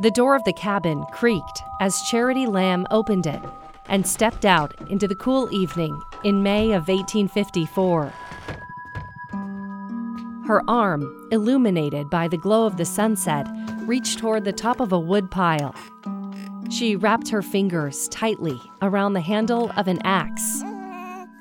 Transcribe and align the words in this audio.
The 0.00 0.10
door 0.10 0.34
of 0.34 0.44
the 0.44 0.52
cabin 0.52 1.04
creaked 1.12 1.62
as 1.80 2.02
Charity 2.02 2.46
Lamb 2.46 2.86
opened 2.90 3.26
it 3.26 3.40
and 3.86 4.06
stepped 4.06 4.44
out 4.44 4.74
into 4.90 5.06
the 5.06 5.14
cool 5.14 5.48
evening 5.52 6.02
in 6.24 6.42
May 6.42 6.72
of 6.72 6.88
1854. 6.88 8.12
Her 10.46 10.62
arm, 10.68 11.28
illuminated 11.30 12.10
by 12.10 12.28
the 12.28 12.36
glow 12.36 12.66
of 12.66 12.76
the 12.76 12.84
sunset, 12.84 13.46
reached 13.86 14.18
toward 14.18 14.44
the 14.44 14.52
top 14.52 14.80
of 14.80 14.92
a 14.92 14.98
wood 14.98 15.30
pile. 15.30 15.74
She 16.70 16.96
wrapped 16.96 17.28
her 17.28 17.40
fingers 17.40 18.08
tightly 18.08 18.60
around 18.82 19.12
the 19.12 19.20
handle 19.20 19.70
of 19.76 19.86
an 19.86 20.00
axe. 20.04 20.62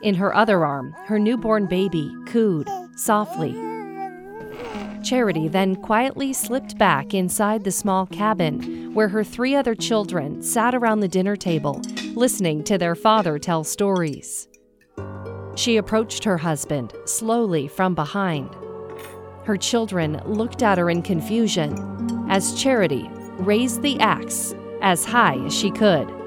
In 0.01 0.15
her 0.15 0.33
other 0.35 0.63
arm, 0.63 0.95
her 1.05 1.17
newborn 1.17 1.65
baby 1.65 2.15
cooed 2.27 2.69
softly. 2.95 3.72
Charity 5.03 5.49
then 5.49 5.75
quietly 5.75 6.31
slipped 6.31 6.77
back 6.77 7.13
inside 7.13 7.63
the 7.63 7.71
small 7.71 8.05
cabin 8.05 8.93
where 8.93 9.09
her 9.09 9.23
three 9.23 9.53
other 9.53 9.75
children 9.75 10.41
sat 10.41 10.73
around 10.73 11.01
the 11.01 11.07
dinner 11.07 11.35
table, 11.35 11.81
listening 12.15 12.63
to 12.63 12.77
their 12.77 12.95
father 12.95 13.37
tell 13.37 13.65
stories. 13.65 14.47
She 15.55 15.77
approached 15.77 16.23
her 16.23 16.37
husband 16.37 16.93
slowly 17.05 17.67
from 17.67 17.95
behind. 17.95 18.55
Her 19.43 19.57
children 19.57 20.21
looked 20.25 20.63
at 20.63 20.77
her 20.77 20.89
in 20.89 21.01
confusion 21.01 22.27
as 22.29 22.59
Charity 22.61 23.09
raised 23.39 23.81
the 23.81 23.99
axe 23.99 24.55
as 24.81 25.03
high 25.03 25.35
as 25.45 25.53
she 25.53 25.69
could. 25.69 26.22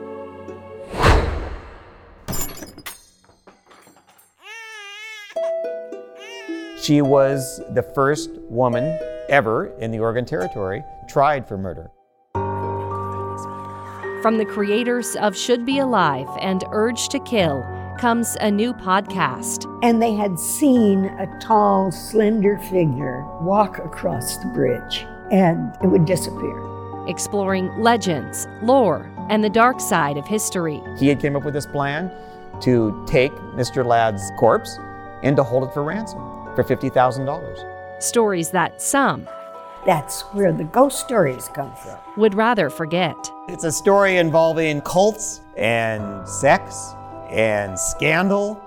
She 6.87 7.03
was 7.03 7.61
the 7.71 7.83
first 7.83 8.31
woman 8.43 8.97
ever 9.29 9.77
in 9.81 9.91
the 9.91 9.99
Oregon 9.99 10.25
Territory 10.25 10.85
tried 11.09 11.49
for 11.49 11.59
murder. 11.59 11.91
From 14.23 14.39
the 14.39 14.45
creators 14.45 15.17
of 15.17 15.37
Should 15.37 15.67
Be 15.67 15.81
Alive 15.81 16.29
and 16.41 16.63
Urge 16.71 17.09
to 17.09 17.19
Kill 17.19 17.65
comes 17.99 18.37
a 18.41 18.53
new 18.53 18.73
podcast. 18.73 19.67
And 19.83 20.01
they 20.01 20.15
had 20.15 20.39
seen 20.39 21.07
a 21.07 21.27
tall, 21.41 21.91
slender 21.91 22.57
figure 22.71 23.27
walk 23.41 23.81
across 23.81 24.37
the 24.37 24.47
bridge, 24.47 25.05
and 25.33 25.77
it 25.83 25.89
would 25.89 26.05
disappear. 26.05 26.57
Exploring 27.09 27.77
legends, 27.83 28.47
lore, 28.63 29.11
and 29.29 29.43
the 29.43 29.51
dark 29.51 29.81
side 29.81 30.17
of 30.17 30.25
history. 30.25 30.81
He 30.97 31.09
had 31.09 31.19
came 31.19 31.35
up 31.35 31.43
with 31.43 31.55
this 31.55 31.67
plan 31.67 32.13
to 32.61 33.05
take 33.09 33.33
Mr. 33.57 33.85
Ladd's 33.85 34.31
corpse 34.39 34.79
and 35.25 35.35
to 35.35 35.43
hold 35.43 35.65
it 35.65 35.75
for 35.75 35.83
ransom 35.83 36.36
for 36.57 36.65
$50,000. 36.65 38.03
Stories 38.03 38.51
that 38.51 38.81
some 38.83 39.29
That's 39.87 40.23
where 40.33 40.53
the 40.53 40.65
ghost 40.65 40.99
stories 41.01 41.49
come 41.55 41.73
from. 41.77 41.99
would 42.17 42.35
rather 42.35 42.69
forget. 42.71 43.15
It's 43.49 43.65
a 43.65 43.71
story 43.73 44.17
involving 44.17 44.81
cults 44.81 45.41
and 45.57 46.29
sex 46.29 46.93
and 47.31 47.79
scandal. 47.79 48.61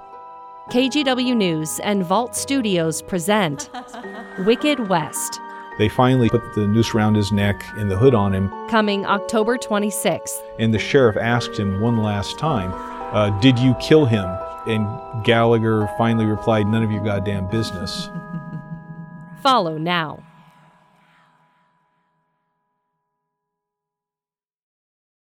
KGW 0.69 1.35
News 1.35 1.79
and 1.83 2.03
Vault 2.05 2.35
Studios 2.35 3.01
present 3.01 3.69
Wicked 4.45 4.87
West, 4.87 5.39
They 5.79 5.89
finally 5.89 6.29
put 6.29 6.43
the 6.53 6.67
noose 6.67 6.93
around 6.93 7.15
his 7.15 7.31
neck 7.31 7.63
and 7.77 7.89
the 7.89 7.97
hood 7.97 8.13
on 8.13 8.33
him, 8.33 8.49
coming 8.69 9.05
October 9.05 9.57
26th. 9.57 10.37
and 10.59 10.71
the 10.73 10.77
sheriff 10.79 11.17
asked 11.17 11.57
him 11.57 11.81
one 11.81 11.97
last 11.97 12.37
time, 12.37 12.71
uh, 13.15 13.29
Did 13.41 13.57
you 13.57 13.73
kill 13.81 14.05
him? 14.05 14.25
And 14.67 15.23
Gallagher 15.23 15.88
finally 15.97 16.25
replied, 16.25 16.67
None 16.67 16.83
of 16.83 16.91
your 16.91 17.03
goddamn 17.03 17.47
business. 17.47 18.09
Follow 19.41 19.77
now. 19.77 20.23